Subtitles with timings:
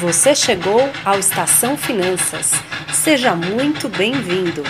[0.00, 2.50] Você chegou ao Estação Finanças.
[2.92, 4.62] Seja muito bem-vindo.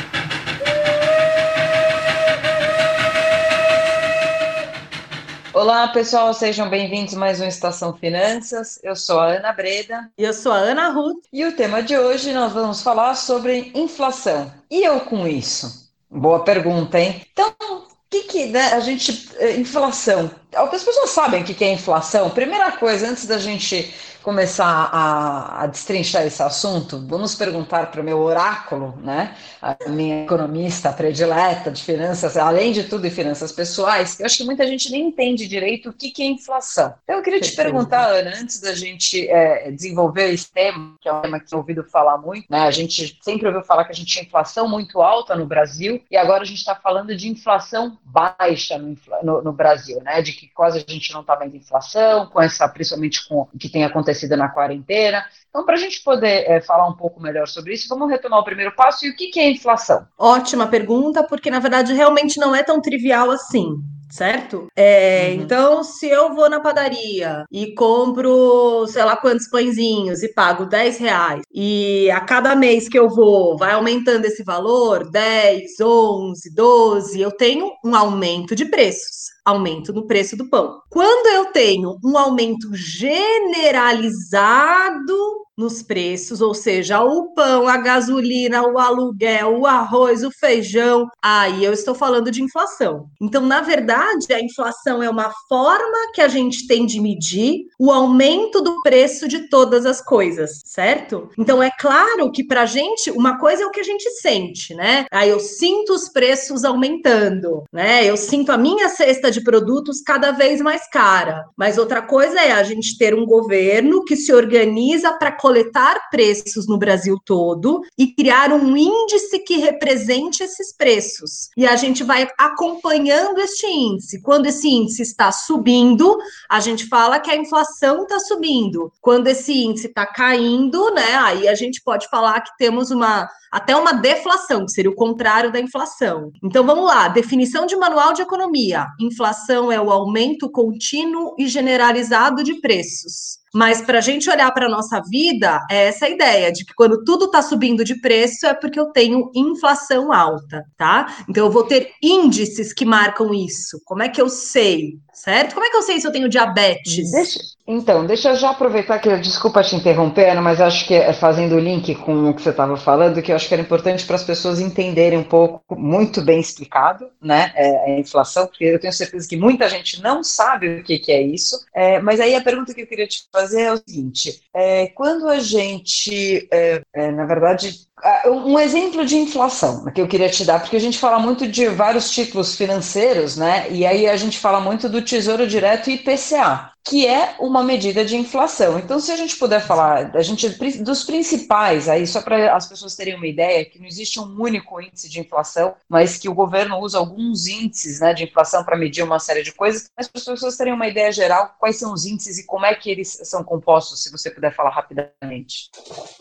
[5.53, 8.79] Olá, pessoal, sejam bem-vindos a mais um Estação Finanças.
[8.85, 10.09] Eu sou a Ana Breda.
[10.17, 11.25] E eu sou a Ana Ruth.
[11.33, 14.53] E o tema de hoje nós vamos falar sobre inflação.
[14.71, 15.91] E eu com isso?
[16.09, 17.23] Boa pergunta, hein?
[17.33, 19.29] Então, o que, que né, a gente.
[19.39, 20.31] Eh, inflação.
[20.55, 22.31] As pessoas sabem o que é inflação.
[22.31, 23.93] Primeira coisa, antes da gente
[24.27, 30.25] começar a, a destrinchar esse assunto, vamos perguntar para o meu oráculo, né, a minha
[30.25, 34.91] economista predileta de finanças, além de tudo, de finanças pessoais, eu acho que muita gente
[34.91, 36.93] nem entende direito o que, que é inflação.
[37.05, 41.13] Então, eu queria te perguntar, Ana, antes da gente é, desenvolver esse tema, que é
[41.13, 43.95] um tema que eu ouvido falar muito, né, a gente sempre ouviu falar que a
[43.95, 47.97] gente tinha inflação muito alta no Brasil, e agora a gente está falando de inflação
[48.05, 52.27] baixa no, no, no Brasil, né, de que quase a gente não está vendo inflação,
[52.27, 55.25] com essa, principalmente com o que tem acontecido acontecido na quarentena.
[55.49, 58.45] Então, para a gente poder é, falar um pouco melhor sobre isso, vamos retomar o
[58.45, 60.07] primeiro passo e o que, que é inflação?
[60.19, 63.77] Ótima pergunta, porque na verdade realmente não é tão trivial assim
[64.11, 64.67] certo?
[64.77, 65.43] É, uhum.
[65.43, 70.99] Então, se eu vou na padaria e compro, sei lá quantos pãezinhos e pago 10
[70.99, 77.21] reais, e a cada mês que eu vou vai aumentando esse valor, 10, 11, 12,
[77.21, 80.81] eu tenho um aumento de preços aumento no preço do pão.
[80.91, 88.79] Quando eu tenho um aumento generalizado nos preços, ou seja, o pão, a gasolina, o
[88.79, 93.09] aluguel, o arroz, o feijão, aí eu estou falando de inflação.
[93.21, 97.91] Então, na verdade, a inflação é uma forma que a gente tem de medir o
[97.91, 101.31] aumento do preço de todas as coisas, certo?
[101.39, 104.75] Então, é claro que para a gente, uma coisa é o que a gente sente,
[104.75, 105.07] né?
[105.11, 108.05] Aí eu sinto os preços aumentando, né?
[108.05, 111.45] Eu sinto a minha cesta de produtos cada vez mais cara.
[111.57, 116.67] Mas outra coisa é a gente ter um governo que se organiza para coletar preços
[116.67, 121.51] no Brasil todo e criar um índice que represente esses preços.
[121.57, 124.21] E a gente vai acompanhando este índice.
[124.21, 126.19] Quando esse índice está subindo,
[126.51, 128.93] a gente fala que a inflação está subindo.
[129.01, 133.75] Quando esse índice está caindo, né, aí a gente pode falar que temos uma até
[133.75, 136.33] uma deflação, que seria o contrário da inflação.
[136.43, 138.89] Então vamos lá, definição de manual de economia.
[139.01, 143.39] Inflação é o aumento contínuo e generalizado de preços.
[143.57, 147.03] Mas para a gente olhar para a nossa vida, é essa ideia de que quando
[147.05, 151.25] tudo está subindo de preço é porque eu tenho inflação alta, tá?
[151.27, 153.81] Então eu vou ter índices que marcam isso.
[153.87, 154.99] Como é que eu sei?
[155.17, 155.55] Certo?
[155.55, 157.11] Como é que eu sei se eu tenho diabetes?
[157.11, 161.57] Deixa, então, deixa eu já aproveitar que, desculpa te interrompendo, mas acho que é fazendo
[161.57, 164.15] o link com o que você estava falando, que eu acho que era importante para
[164.15, 168.93] as pessoas entenderem um pouco, muito bem explicado, né, é, a inflação, porque eu tenho
[168.93, 172.43] certeza que muita gente não sabe o que, que é isso, é, mas aí a
[172.43, 177.11] pergunta que eu queria te fazer é o seguinte, é, quando a gente, é, é,
[177.11, 177.87] na verdade,
[178.27, 181.69] um exemplo de inflação que eu queria te dar, porque a gente fala muito de
[181.69, 183.71] vários títulos financeiros, né?
[183.71, 188.05] E aí a gente fala muito do Tesouro Direto e IPCA que é uma medida
[188.05, 188.79] de inflação.
[188.79, 190.49] Então, se a gente puder falar a gente,
[190.83, 194.81] dos principais, aí só para as pessoas terem uma ideia, que não existe um único
[194.81, 199.03] índice de inflação, mas que o governo usa alguns índices né, de inflação para medir
[199.03, 202.07] uma série de coisas, mas para as pessoas terem uma ideia geral, quais são os
[202.07, 205.71] índices e como é que eles são compostos, se você puder falar rapidamente.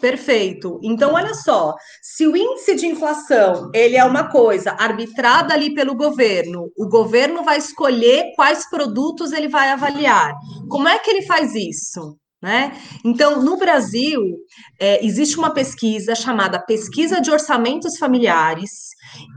[0.01, 0.79] Perfeito.
[0.81, 5.95] Então, olha só, se o índice de inflação ele é uma coisa arbitrada ali pelo
[5.95, 10.33] governo, o governo vai escolher quais produtos ele vai avaliar.
[10.69, 12.17] Como é que ele faz isso?
[12.41, 12.79] Né?
[13.03, 14.21] Então, no Brasil,
[14.79, 18.89] é, existe uma pesquisa chamada Pesquisa de Orçamentos Familiares,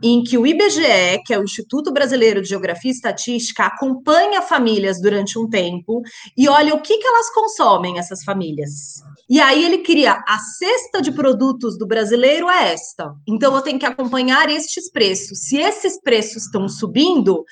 [0.02, 5.00] em que o IBGE, que é o Instituto Brasileiro de Geografia e Estatística, acompanha famílias
[5.00, 6.02] durante um tempo
[6.36, 9.02] e olha o que, que elas consomem, essas famílias.
[9.30, 13.12] E aí ele cria a cesta de produtos do brasileiro é esta.
[13.28, 15.40] Então eu tenho que acompanhar estes preços.
[15.40, 17.44] Se esses preços estão subindo,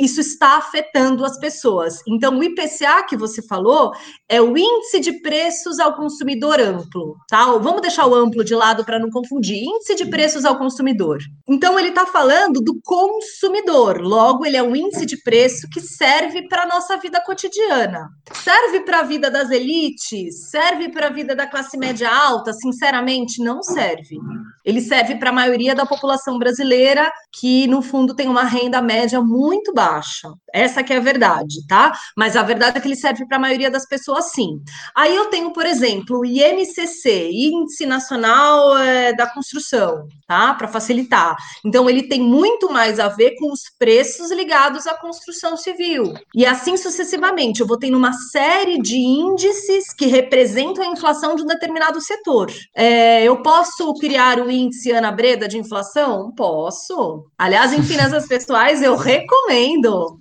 [0.00, 2.00] isso está afetando as pessoas.
[2.08, 3.92] Então o IPCA que você falou
[4.26, 7.44] é o índice de preços ao consumidor amplo, tá?
[7.58, 9.62] Vamos deixar o amplo de lado para não confundir.
[9.62, 11.18] Índice de preços ao consumidor.
[11.46, 14.00] Então ele está falando do consumidor.
[14.00, 18.08] Logo ele é um índice de preço que serve para nossa vida cotidiana.
[18.32, 23.60] Serve para a vida das elites, serve para vida da classe média alta, sinceramente, não
[23.60, 24.18] serve.
[24.64, 29.20] Ele serve para a maioria da população brasileira que, no fundo, têm uma renda média
[29.20, 30.32] muito baixa.
[30.54, 31.92] Essa que é a verdade, tá?
[32.16, 34.60] Mas a verdade é que ele serve para a maioria das pessoas, sim.
[34.94, 40.54] Aí eu tenho, por exemplo, o INCC, Índice Nacional é, da Construção, tá?
[40.54, 41.36] Para facilitar.
[41.64, 46.12] Então, ele tem muito mais a ver com os preços ligados à construção civil.
[46.34, 47.60] E assim sucessivamente.
[47.60, 52.52] Eu vou tendo uma série de índices que representam a inflação de um determinado setor.
[52.76, 56.30] É, eu posso criar o índice Ana Breda de inflação?
[56.36, 57.24] Posso.
[57.38, 60.20] Aliás, em finanças pessoais, eu recomendo.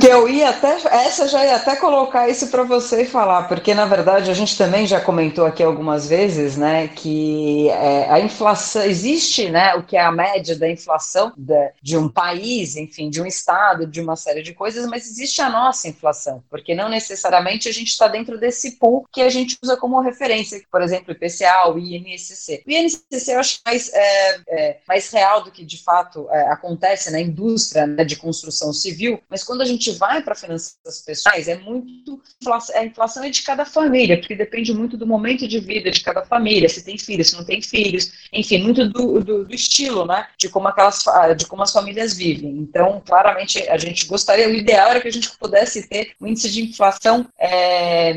[0.00, 3.86] Que eu ia até, essa já ia até colocar isso para você falar, porque na
[3.86, 9.39] verdade a gente também já comentou aqui algumas vezes, né, que é, a inflação existe,
[9.48, 11.32] né, o que é a média da inflação
[11.80, 15.48] de, um país, enfim, de um estado, de uma série de coisas, mas existe a
[15.48, 19.76] nossa inflação, porque não necessariamente a gente está dentro desse pool que a gente usa
[19.76, 22.64] como referência, por exemplo, IPCA, o INCC.
[22.66, 27.10] O INCC eu acho mais, é, é, mais real do que de fato é, acontece
[27.10, 31.56] na indústria né, de construção civil, mas quando a gente vai para finanças pessoais, é
[31.56, 32.20] muito.
[32.74, 36.22] A inflação é de cada família, porque depende muito do momento de vida de cada
[36.24, 40.26] família, se tem filhos, se não tem filhos, enfim, muito do, do, do estilo, né?
[40.36, 41.04] De como aquelas
[41.36, 42.50] de como as famílias vivem.
[42.58, 46.50] Então, claramente, a gente gostaria, o ideal era que a gente pudesse ter um índice
[46.50, 48.12] de inflação é,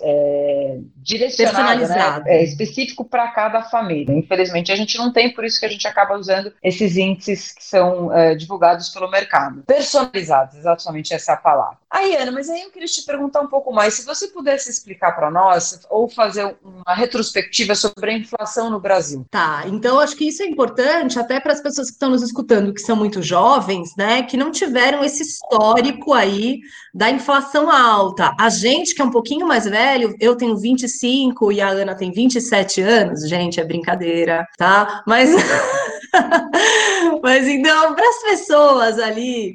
[0.00, 2.22] é, direcionado, né?
[2.26, 4.12] é, específico para cada família.
[4.14, 7.64] Infelizmente, a gente não tem, por isso que a gente acaba usando esses índices que
[7.64, 9.62] são é, divulgados pelo mercado.
[9.66, 11.78] Personalizados, exatamente essa é a palavra.
[11.96, 15.12] Aí, Ana, mas aí eu queria te perguntar um pouco mais, se você pudesse explicar
[15.12, 19.24] para nós, ou fazer uma retrospectiva sobre a inflação no Brasil.
[19.30, 22.74] Tá, então acho que isso é importante até para as pessoas que estão nos escutando,
[22.74, 26.60] que são muito jovens, né, que não tiveram esse histórico aí
[26.92, 28.30] da inflação alta.
[28.38, 32.12] A gente que é um pouquinho mais velho, eu tenho 25 e a Ana tem
[32.12, 35.02] 27 anos, gente, é brincadeira, tá?
[35.06, 35.30] Mas
[37.22, 39.54] Mas então, para as pessoas ali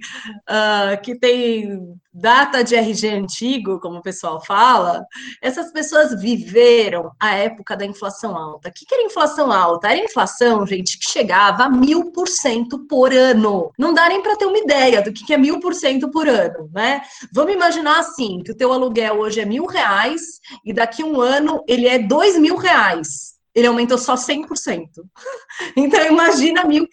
[0.49, 5.05] uh, que têm data de RG antigo, como o pessoal fala,
[5.41, 8.69] essas pessoas viveram a época da inflação alta.
[8.69, 9.87] O que, que era inflação alta?
[9.87, 13.71] Era inflação, gente, que chegava a mil por cento por ano.
[13.77, 16.27] Não dá nem para ter uma ideia do que, que é mil por cento por
[16.27, 17.01] ano, né?
[17.33, 20.21] Vamos imaginar assim, que o teu aluguel hoje é mil reais
[20.65, 24.87] e daqui a um ano ele é dois mil reais ele aumentou só 100%.
[25.75, 26.87] Então, imagina 1000%.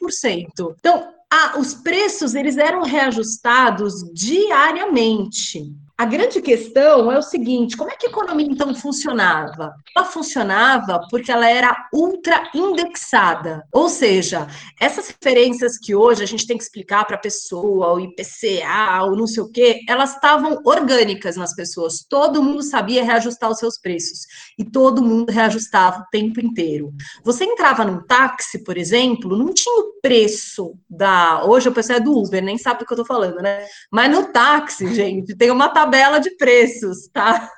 [0.78, 5.72] Então, a, os preços, eles eram reajustados diariamente.
[6.00, 9.74] A grande questão é o seguinte: como é que a economia então funcionava?
[9.96, 14.46] Ela funcionava porque ela era ultra indexada, ou seja,
[14.80, 19.16] essas referências que hoje a gente tem que explicar para a pessoa, o IPCA, ou
[19.16, 22.06] não sei o quê, elas estavam orgânicas nas pessoas.
[22.08, 24.20] Todo mundo sabia reajustar os seus preços
[24.56, 26.92] e todo mundo reajustava o tempo inteiro.
[27.24, 31.44] Você entrava num táxi, por exemplo, não tinha o preço da.
[31.44, 33.66] Hoje o pessoal é do Uber, nem sabe do que eu estou falando, né?
[33.90, 37.50] Mas no táxi, gente, tem uma tabela tabela de preços, tá?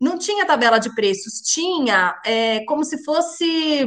[0.00, 3.84] Não tinha tabela de preços, tinha é, como se fosse.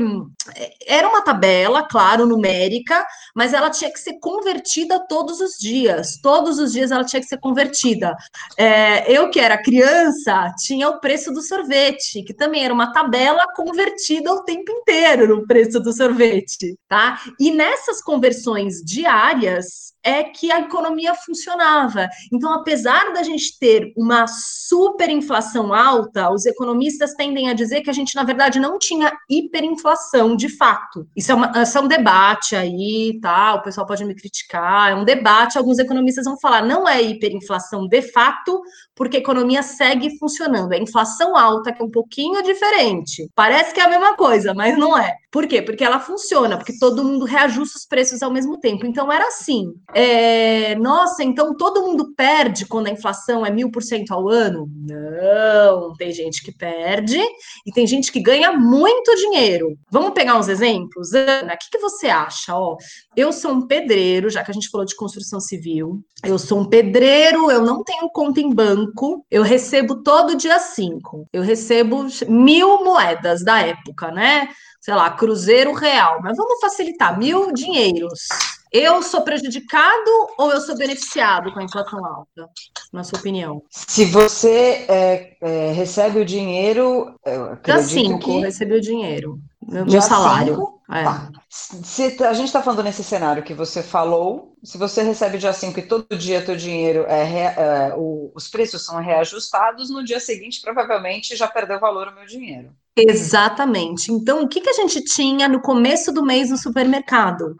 [0.85, 6.19] Era uma tabela, claro, numérica, mas ela tinha que ser convertida todos os dias.
[6.21, 8.13] Todos os dias ela tinha que ser convertida.
[8.57, 13.45] É, eu, que era criança, tinha o preço do sorvete, que também era uma tabela
[13.55, 17.21] convertida o tempo inteiro no preço do sorvete, tá?
[17.39, 22.09] E nessas conversões diárias, é que a economia funcionava.
[22.31, 27.93] Então, apesar da gente ter uma superinflação alta, os economistas tendem a dizer que a
[27.93, 31.07] gente, na verdade, não tinha hiperinflação de fato.
[31.15, 33.55] Isso é, uma, isso é um debate aí, tá?
[33.55, 35.57] O pessoal pode me criticar, é um debate.
[35.57, 38.61] Alguns economistas vão falar, não é hiperinflação de fato,
[38.95, 40.73] porque a economia segue funcionando.
[40.73, 43.29] É inflação alta, que é um pouquinho diferente.
[43.35, 45.15] Parece que é a mesma coisa, mas não é.
[45.31, 45.61] Por quê?
[45.61, 48.85] Porque ela funciona, porque todo mundo reajusta os preços ao mesmo tempo.
[48.85, 49.73] Então, era assim.
[49.93, 54.69] É, nossa, então todo mundo perde quando a inflação é mil por cento ao ano?
[54.73, 57.19] Não, tem gente que perde
[57.65, 59.77] e tem gente que ganha muito dinheiro.
[59.89, 61.13] Vamos pegar uns exemplos?
[61.13, 62.55] Ana, o que, que você acha?
[62.55, 62.77] Ó,
[63.15, 66.01] eu sou um pedreiro, já que a gente falou de construção civil.
[66.23, 71.27] Eu sou um pedreiro, eu não tenho conta em banco, eu recebo todo dia cinco.
[71.33, 74.47] Eu recebo mil moedas da época, né?
[74.81, 78.27] sei lá, cruzeiro real, mas vamos facilitar, mil dinheiros.
[78.71, 82.49] Eu sou prejudicado ou eu sou beneficiado com a inflação alta,
[82.93, 83.61] na sua opinião?
[83.69, 88.39] Se você é, é, recebe o dinheiro, eu acredito cinco, que...
[88.39, 90.79] recebi o dinheiro, meu, meu salário.
[90.89, 91.03] É.
[91.03, 91.31] Tá.
[91.49, 95.79] Se a gente está falando nesse cenário que você falou, se você recebe dia 5
[95.79, 100.61] e todo dia teu dinheiro é, é o, os preços são reajustados, no dia seguinte
[100.61, 102.71] provavelmente já perdeu valor o meu dinheiro.
[102.95, 104.11] Exatamente.
[104.11, 107.55] Então, o que, que a gente tinha no começo do mês no supermercado?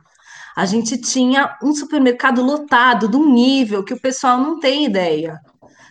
[0.56, 5.40] A gente tinha um supermercado lotado de um nível que o pessoal não tem ideia.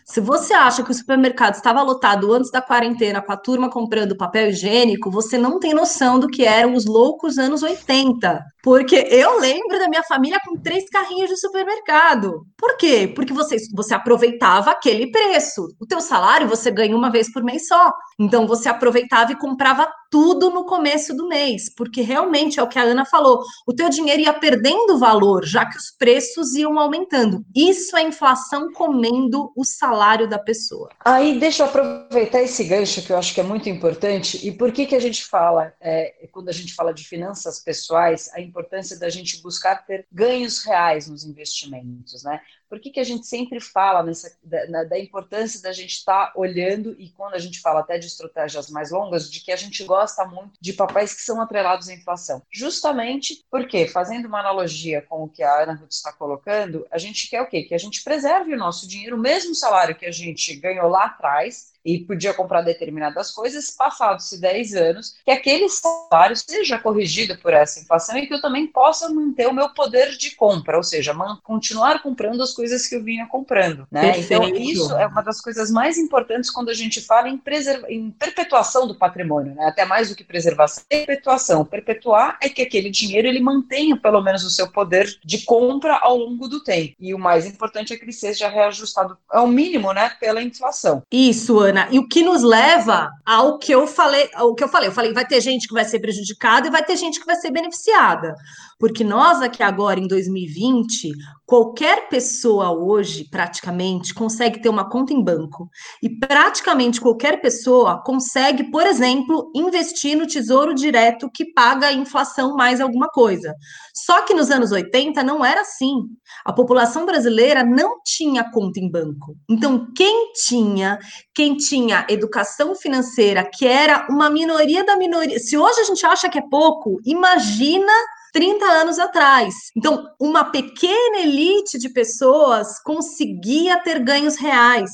[0.05, 4.17] Se você acha que o supermercado estava lotado antes da quarentena com a turma comprando
[4.17, 8.45] papel higiênico, você não tem noção do que eram os loucos anos 80.
[8.63, 12.47] Porque eu lembro da minha família com três carrinhos de supermercado.
[12.57, 13.11] Por quê?
[13.15, 15.69] Porque você, você aproveitava aquele preço.
[15.81, 17.93] O teu salário você ganha uma vez por mês só.
[18.19, 22.79] Então você aproveitava e comprava tudo no começo do mês, porque realmente é o que
[22.79, 27.45] a Ana falou, o teu dinheiro ia perdendo valor, já que os preços iam aumentando.
[27.55, 30.91] Isso é inflação comendo o salário da pessoa.
[31.05, 34.45] Aí deixa eu aproveitar esse gancho que eu acho que é muito importante.
[34.47, 38.29] E por que que a gente fala, é, quando a gente fala de finanças pessoais,
[38.35, 42.43] a importância da gente buscar ter ganhos reais nos investimentos, né?
[42.71, 46.33] Por que, que a gente sempre fala nessa, da, da importância da gente estar tá
[46.37, 49.83] olhando, e quando a gente fala até de estratégias mais longas, de que a gente
[49.83, 52.41] gosta muito de papéis que são atrelados à inflação?
[52.49, 57.29] Justamente porque, fazendo uma analogia com o que a Ana Ruth está colocando, a gente
[57.29, 57.65] quer o quê?
[57.65, 61.07] Que a gente preserve o nosso dinheiro, o mesmo salário que a gente ganhou lá
[61.07, 67.53] atrás, e podia comprar determinadas coisas, passados-se 10 anos, que aquele salário seja corrigido por
[67.53, 71.15] essa inflação e que eu também possa manter o meu poder de compra, ou seja,
[71.43, 73.87] continuar comprando as coisas que eu vinha comprando.
[73.91, 74.19] Né?
[74.19, 77.41] Então, isso é uma das coisas mais importantes quando a gente fala em,
[77.89, 79.65] em perpetuação do patrimônio, né?
[79.65, 80.85] até mais do que preservação.
[80.87, 81.65] Perpetuação.
[81.65, 86.19] Perpetuar é que aquele dinheiro ele mantenha pelo menos o seu poder de compra ao
[86.19, 86.95] longo do tempo.
[87.01, 91.03] E o mais importante é que ele seja reajustado ao mínimo né, pela inflação.
[91.11, 91.89] Isso, Ana.
[91.91, 95.15] E o que nos leva ao que eu falei, ao que eu falei, eu falei,
[95.15, 98.35] vai ter gente que vai ser prejudicada e vai ter gente que vai ser beneficiada.
[98.81, 101.13] Porque nós aqui agora em 2020,
[101.45, 105.69] qualquer pessoa hoje, praticamente, consegue ter uma conta em banco.
[106.03, 112.57] E praticamente qualquer pessoa consegue, por exemplo, investir no Tesouro Direto que paga a inflação
[112.57, 113.55] mais alguma coisa.
[113.95, 115.97] Só que nos anos 80 não era assim.
[116.43, 119.37] A população brasileira não tinha conta em banco.
[119.51, 120.99] Então, quem tinha,
[121.35, 126.31] quem tinha educação financeira, que era uma minoria da minoria, se hoje a gente acha
[126.31, 127.93] que é pouco, imagina
[128.33, 129.55] 30 anos atrás.
[129.77, 134.91] Então, uma pequena elite de pessoas conseguia ter ganhos reais.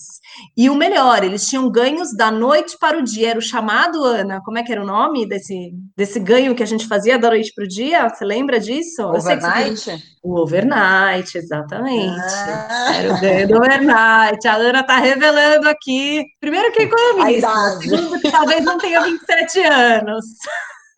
[0.57, 3.31] E o melhor, eles tinham ganhos da noite para o dia.
[3.31, 6.67] Era o chamado, Ana, como é que era o nome desse, desse ganho que a
[6.67, 8.09] gente fazia da noite para o dia?
[8.09, 9.03] Você lembra disso?
[9.03, 10.17] Overnight?
[10.23, 12.19] O overnight, exatamente.
[12.19, 12.95] Ah.
[12.95, 14.49] Era o ganho do overnight.
[14.49, 16.25] A Ana está revelando aqui.
[16.41, 20.25] Primeiro que é economista, segundo que talvez não tenha 27 anos.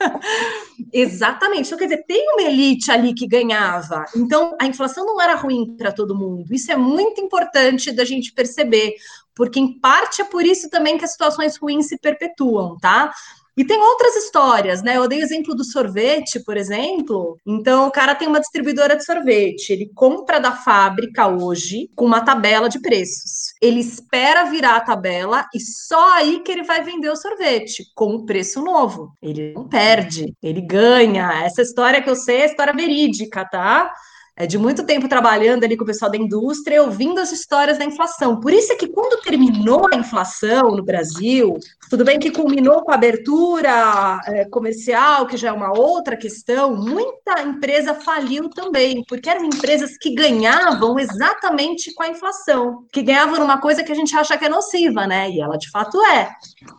[0.93, 1.67] Exatamente.
[1.67, 4.05] Então, quer dizer, tem uma elite ali que ganhava.
[4.17, 6.53] Então, a inflação não era ruim para todo mundo.
[6.53, 8.95] Isso é muito importante da gente perceber,
[9.35, 13.13] porque em parte é por isso também que as situações ruins se perpetuam, tá?
[13.59, 14.97] E tem outras histórias, né?
[14.97, 17.37] Eu dei o exemplo do sorvete, por exemplo.
[17.45, 22.21] Então, o cara tem uma distribuidora de sorvete, ele compra da fábrica hoje com uma
[22.21, 23.53] tabela de preços.
[23.61, 28.15] Ele espera virar a tabela e só aí que ele vai vender o sorvete com
[28.15, 29.13] o preço novo.
[29.21, 31.43] Ele não perde, ele ganha.
[31.45, 33.93] Essa história que eu sei é história verídica, tá?
[34.39, 37.85] É, de muito tempo trabalhando ali com o pessoal da indústria, ouvindo as histórias da
[37.85, 38.39] inflação.
[38.39, 41.59] Por isso é que quando terminou a inflação no Brasil,
[41.91, 46.77] tudo bem que culminou com a abertura é, comercial, que já é uma outra questão,
[46.77, 53.41] muita empresa faliu também, porque eram empresas que ganhavam exatamente com a inflação, que ganhavam
[53.41, 55.29] numa coisa que a gente acha que é nociva, né?
[55.31, 56.31] E ela de fato é.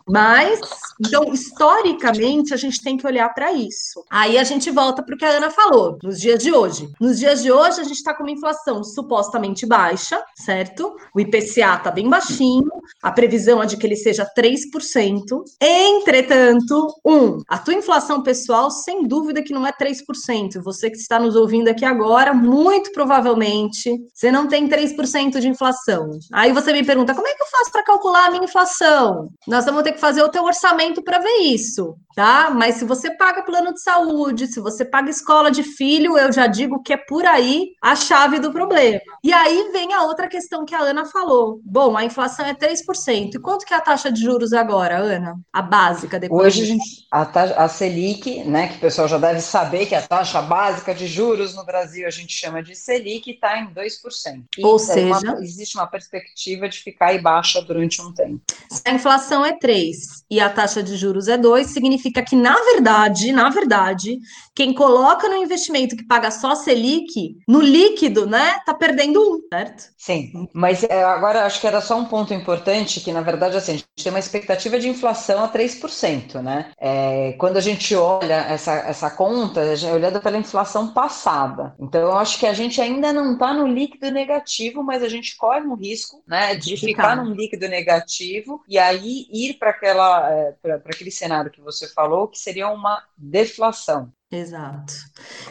[0.08, 0.60] Mas,
[0.98, 4.02] então, historicamente, a gente tem que olhar para isso.
[4.08, 6.90] Aí a gente volta para o que a Ana falou, nos dias de hoje.
[6.98, 10.94] Nos dias de hoje, a gente está com uma inflação supostamente baixa, certo?
[11.14, 12.70] O IPCA está bem baixinho,
[13.02, 15.42] a previsão é de que ele seja 3%.
[15.60, 20.62] Entretanto, um, a tua inflação pessoal, sem dúvida que não é 3%.
[20.62, 26.10] Você que está nos ouvindo aqui agora, muito provavelmente, você não tem 3% de inflação.
[26.32, 29.28] Aí você me pergunta, como é que eu faço para calcular a minha inflação?
[29.46, 32.50] Nós vamos ter que fazer o teu orçamento para ver isso, tá?
[32.50, 36.46] Mas se você paga plano de saúde, se você paga escola de filho, eu já
[36.46, 39.00] digo que é por aí a chave do problema.
[39.22, 41.60] E aí vem a outra questão que a Ana falou.
[41.64, 43.34] Bom, a inflação é 3%.
[43.34, 45.38] E quanto que é a taxa de juros agora, Ana?
[45.52, 46.46] A básica depois?
[46.46, 49.94] Hoje a, gente, a, taxa, a Selic, né, que o pessoal já deve saber que
[49.94, 54.44] a taxa básica de juros no Brasil a gente chama de Selic, está em 2%.
[54.58, 58.40] E Ou seja, uma, existe uma perspectiva de ficar aí baixa durante um tempo.
[58.70, 62.34] Se a inflação é 3 e a taxa de juros é 2, significa significa que,
[62.34, 64.18] na verdade, na verdade,
[64.54, 69.90] quem coloca no investimento que paga só Selic, no líquido, né, tá perdendo um, certo?
[69.96, 73.72] Sim, mas é, agora acho que era só um ponto importante, que na verdade, assim,
[73.72, 76.72] a gente tem uma expectativa de inflação a 3%, né?
[76.78, 81.74] É, quando a gente olha essa, essa conta, é olhando pela inflação passada.
[81.78, 85.36] Então, eu acho que a gente ainda não está no líquido negativo, mas a gente
[85.36, 90.52] corre um risco, né, de ficar num líquido negativo e aí ir para aquela, é,
[90.62, 94.12] para aquele cenário que você falou, que seria uma deflação.
[94.32, 94.94] Exato.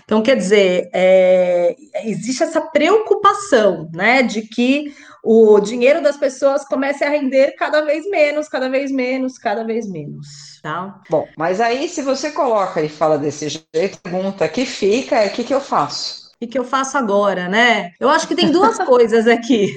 [0.06, 7.04] Então, quer dizer, é, existe essa preocupação, né, de que o dinheiro das pessoas comece
[7.04, 10.28] a render cada vez menos, cada vez menos, cada vez menos,
[10.64, 11.02] tá?
[11.10, 15.32] Bom, mas aí se você coloca e fala desse jeito, pergunta que fica, é o
[15.32, 16.30] que, que eu faço?
[16.40, 17.92] Que, que eu faço agora, né?
[18.00, 19.76] Eu acho que tem duas coisas aqui.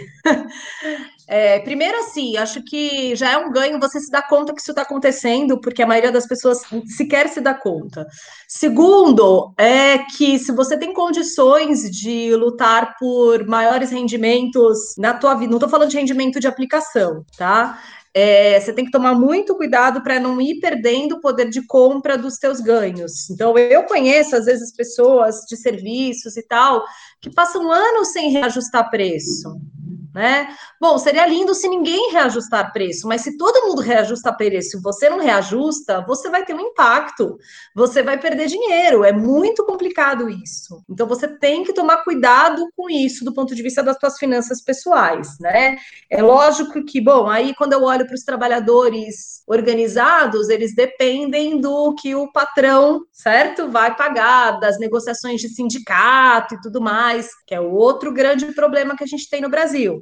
[1.26, 4.72] É, primeiro, assim, acho que já é um ganho você se dar conta que isso
[4.72, 8.06] está acontecendo, porque a maioria das pessoas sequer se dá conta.
[8.48, 15.50] Segundo, é que se você tem condições de lutar por maiores rendimentos na tua vida,
[15.50, 17.78] não estou falando de rendimento de aplicação, tá?
[18.14, 22.18] É, você tem que tomar muito cuidado para não ir perdendo o poder de compra
[22.18, 23.30] dos seus ganhos.
[23.30, 26.84] Então, eu conheço, às vezes, pessoas de serviços e tal,
[27.22, 29.58] que passam anos sem reajustar preço
[30.14, 30.54] né?
[30.80, 35.18] Bom, seria lindo se ninguém reajustar preço, mas se todo mundo reajusta preço você não
[35.18, 37.36] reajusta, você vai ter um impacto,
[37.74, 40.82] você vai perder dinheiro, é muito complicado isso.
[40.88, 44.62] Então você tem que tomar cuidado com isso do ponto de vista das suas finanças
[44.62, 45.76] pessoais, né?
[46.10, 51.94] É lógico que, bom, aí quando eu olho para os trabalhadores organizados, eles dependem do
[51.94, 53.70] que o patrão, certo?
[53.70, 59.04] Vai pagar, das negociações de sindicato e tudo mais, que é outro grande problema que
[59.04, 60.01] a gente tem no Brasil.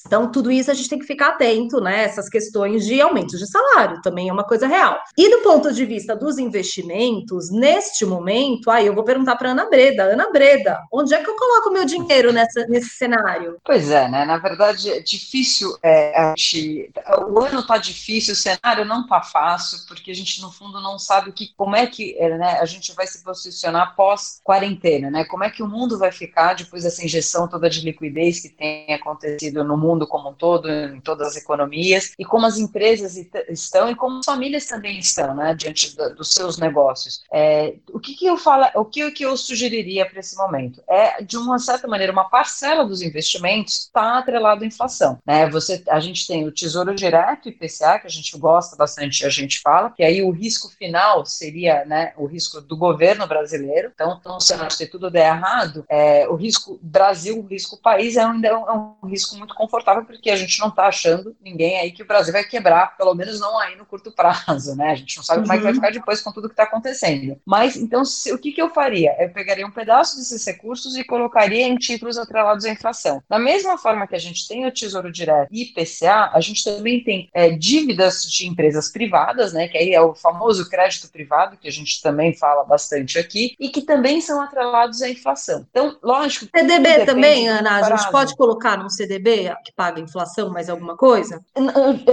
[0.05, 2.03] Então, tudo isso a gente tem que ficar atento, né?
[2.03, 4.99] Essas questões de aumentos de salário também é uma coisa real.
[5.17, 9.69] E do ponto de vista dos investimentos, neste momento, aí eu vou perguntar para Ana
[9.69, 10.03] Breda.
[10.03, 13.57] Ana Breda, onde é que eu coloco meu dinheiro nessa, nesse cenário?
[13.63, 14.25] Pois é, né?
[14.25, 15.77] Na verdade, é difícil.
[15.83, 16.91] É, a gente,
[17.29, 20.97] o ano está difícil, o cenário não está fácil, porque a gente, no fundo, não
[20.97, 25.25] sabe que, como é que é, né, a gente vai se posicionar pós-quarentena, né?
[25.25, 28.93] Como é que o mundo vai ficar depois dessa injeção toda de liquidez que tem
[28.93, 33.17] acontecido no mundo como um todo, em todas as economias, e como as empresas
[33.49, 37.23] estão e como as famílias também estão, né, diante do, dos seus negócios.
[37.31, 40.81] É, o que, que eu falo, o que, que eu sugeriria para esse momento?
[40.87, 45.19] É, de uma certa maneira, uma parcela dos investimentos está atrelado à inflação.
[45.25, 45.49] Né?
[45.49, 49.59] Você, a gente tem o Tesouro Direto IPCA, que a gente gosta bastante, a gente
[49.59, 53.91] fala, que aí o risco final seria né, o risco do governo brasileiro.
[53.93, 58.47] Então, então se tudo der errado, é, o risco Brasil, o risco país é ainda
[58.47, 61.91] é um, é um risco muito confortável porque a gente não está achando ninguém aí
[61.91, 64.91] que o Brasil vai quebrar, pelo menos não aí no curto prazo, né?
[64.91, 65.45] A gente não sabe uhum.
[65.45, 65.79] como é que vai uhum.
[65.79, 67.39] ficar depois com tudo que está acontecendo.
[67.45, 69.15] Mas, então, se, o que, que eu faria?
[69.19, 73.21] Eu pegaria um pedaço desses recursos e colocaria em títulos atrelados à inflação.
[73.29, 77.03] Da mesma forma que a gente tem o Tesouro Direto e IPCA, a gente também
[77.03, 79.67] tem é, dívidas de empresas privadas, né?
[79.67, 83.69] Que aí é o famoso crédito privado, que a gente também fala bastante aqui, e
[83.69, 85.65] que também são atrelados à inflação.
[85.69, 86.47] Então, lógico.
[86.55, 91.43] CDB também, Ana, a gente pode colocar num CDB que paga inflação, mais alguma coisa?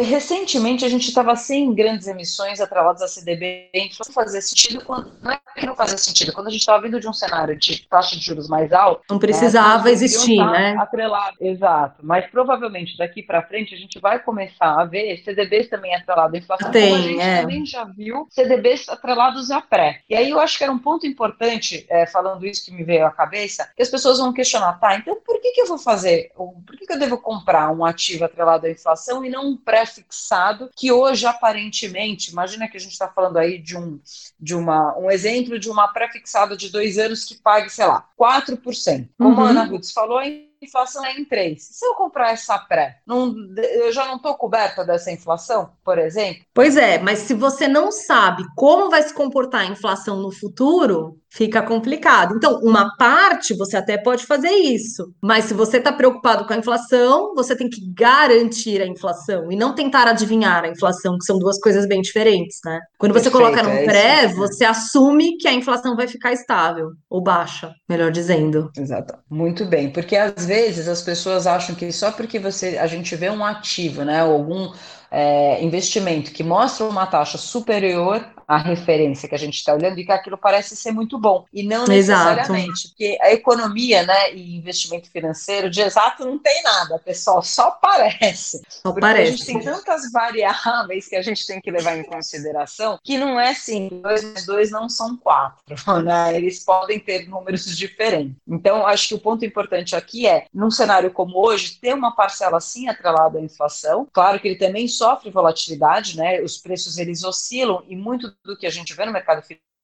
[0.01, 5.33] Recentemente a gente estava sem grandes emissões atreladas a CDB, não fazia sentido quando não
[5.33, 8.17] é que não fazia sentido, quando a gente estava vindo de um cenário de taxa
[8.17, 10.77] de juros mais alta, não precisava é, existir, né?
[10.79, 11.97] Atrelado, exato.
[12.03, 16.39] Mas provavelmente daqui para frente a gente vai começar a ver CDBs também atrelados à
[16.39, 17.41] inflação, Tem, como a gente é.
[17.41, 20.03] também já viu CDBs atrelados à pré.
[20.09, 23.07] E aí eu acho que era um ponto importante, é, falando isso que me veio
[23.07, 24.97] à cabeça, que as pessoas vão questionar, tá?
[24.97, 26.31] Então por que que eu vou fazer?
[26.35, 30.71] Por que que eu devo comprar um ativo atrelado à inflação e não um pré-fixado,
[30.77, 34.01] que hoje, aparentemente, imagina que a gente está falando aí de um,
[34.39, 39.09] de uma, um exemplo de uma pré-fixada de dois anos que pague, sei lá, 4%.
[39.17, 39.47] Como uhum.
[39.47, 40.19] a Ana Rutz falou,
[40.63, 41.63] inflação é em 3.
[41.63, 46.43] Se eu comprar essa pré, não, eu já não estou coberta dessa inflação, por exemplo?
[46.53, 51.19] Pois é, mas se você não sabe como vai se comportar a inflação no futuro,
[51.31, 52.35] fica complicado.
[52.37, 56.57] Então, uma parte você até pode fazer isso, mas se você está preocupado com a
[56.57, 61.39] inflação, você tem que garantir a inflação e não tentar adivinhar a inflação, que são
[61.39, 62.81] duas coisas bem diferentes, né?
[62.99, 66.89] Quando você Perfeito, coloca num é pré, você assume que a inflação vai ficar estável
[67.09, 68.71] ou baixa, melhor dizendo.
[68.77, 69.15] Exato.
[69.31, 73.31] Muito bem, porque às vezes as pessoas acham que só porque você a gente vê
[73.31, 74.73] um ativo, né, algum
[75.11, 80.07] é, investimento que mostra uma taxa superior a referência que a gente está olhando e
[80.07, 81.45] que aquilo parece ser muito bom.
[81.53, 82.89] E não necessariamente, exato.
[82.89, 88.63] porque a economia né, e investimento financeiro de exato não tem nada, pessoal, só parece.
[88.69, 89.35] Só porque parece.
[89.35, 93.39] a gente tem tantas variáveis que a gente tem que levar em consideração que não
[93.39, 95.63] é assim, dois mais dois não são quatro,
[96.03, 96.37] né?
[96.37, 98.37] Eles podem ter números diferentes.
[98.47, 102.61] Então, acho que o ponto importante aqui é, num cenário como hoje, ter uma parcela
[102.61, 104.07] sim atrelada à inflação.
[104.13, 106.41] Claro que ele também sofre volatilidade, né?
[106.41, 109.43] Os preços eles oscilam e muito do que a gente vê no mercado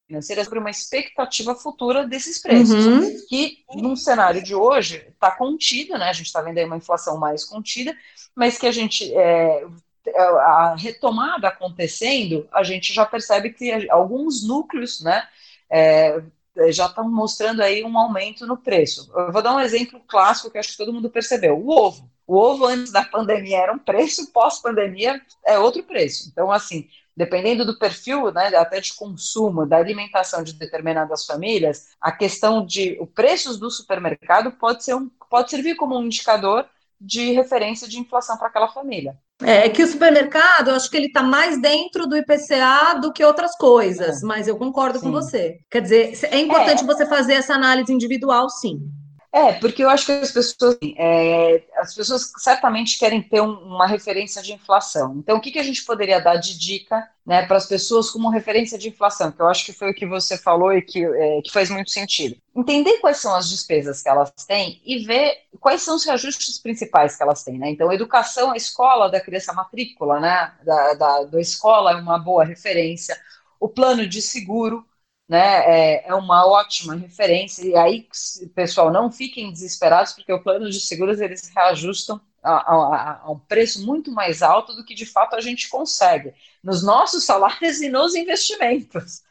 [0.08, 3.26] financeiro é sobre uma expectativa futura desses preços, uhum.
[3.28, 6.08] que num cenário de hoje está contido, né?
[6.08, 7.96] A gente está vendo aí uma inflação mais contida,
[8.34, 9.64] mas que a gente é,
[10.16, 15.26] a retomada acontecendo, a gente já percebe que alguns núcleos, né?
[15.70, 16.22] É,
[16.70, 19.10] já estão mostrando aí um aumento no preço.
[19.14, 22.10] Eu vou dar um exemplo clássico que acho que todo mundo percebeu: o ovo.
[22.26, 26.28] O ovo antes da pandemia era um preço, pós-pandemia é outro preço.
[26.30, 32.10] Então, assim, dependendo do perfil, né, até de consumo, da alimentação de determinadas famílias, a
[32.10, 36.66] questão de o preços do supermercado pode ser um, pode servir como um indicador
[37.00, 39.16] de referência de inflação para aquela família.
[39.42, 43.12] É, é que o supermercado, eu acho que ele está mais dentro do IPCA do
[43.12, 44.26] que outras coisas, é.
[44.26, 45.06] mas eu concordo sim.
[45.06, 45.58] com você.
[45.70, 46.86] Quer dizer, é importante é.
[46.86, 48.80] você fazer essa análise individual, sim.
[49.34, 53.84] É, porque eu acho que as pessoas, é, as pessoas certamente querem ter um, uma
[53.84, 55.16] referência de inflação.
[55.18, 58.30] Então, o que, que a gente poderia dar de dica né, para as pessoas como
[58.30, 59.32] referência de inflação?
[59.32, 61.90] Que eu acho que foi o que você falou e que, é, que faz muito
[61.90, 62.36] sentido.
[62.54, 67.16] Entender quais são as despesas que elas têm e ver quais são os reajustes principais
[67.16, 67.58] que elas têm.
[67.58, 67.70] Né?
[67.70, 72.44] Então, educação, a escola da criança matrícula, né, da, da, da escola é uma boa
[72.44, 73.20] referência.
[73.58, 74.86] O plano de seguro,
[75.28, 77.64] né, é, é, uma ótima referência.
[77.66, 78.06] E aí,
[78.54, 83.38] pessoal, não fiquem desesperados, porque o plano de seguros eles reajustam a, a, a, um
[83.38, 87.88] preço muito mais alto do que de fato a gente consegue nos nossos salários e
[87.88, 89.22] nos investimentos.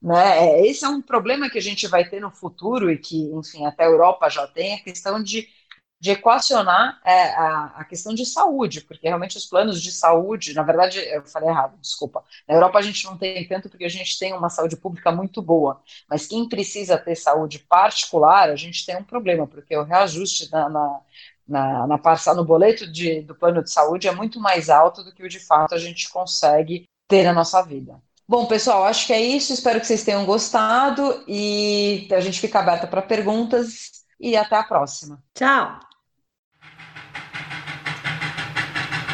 [0.00, 0.38] Né?
[0.46, 3.66] É, esse é um problema que a gente vai ter no futuro e que, enfim,
[3.66, 5.48] até a Europa já tem a questão de
[5.98, 10.62] de equacionar é, a, a, questão de saúde, porque realmente os planos de saúde, na
[10.62, 12.22] verdade, eu falei errado, desculpa.
[12.46, 15.40] Na Europa a gente não tem tanto porque a gente tem uma saúde pública muito
[15.40, 20.50] boa, mas quem precisa ter saúde particular, a gente tem um problema, porque o reajuste
[20.52, 21.00] na, na,
[21.48, 25.24] na, na no boleto de, do plano de saúde é muito mais alto do que
[25.24, 27.98] o de fato a gente consegue ter na nossa vida.
[28.28, 29.52] Bom, pessoal, acho que é isso.
[29.52, 34.64] Espero que vocês tenham gostado e a gente fica aberta para perguntas e até a
[34.64, 35.22] próxima.
[35.34, 35.80] Tchau!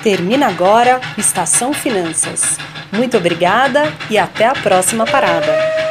[0.02, 2.58] Termina agora Estação Finanças.
[2.92, 5.81] Muito obrigada e até a próxima parada.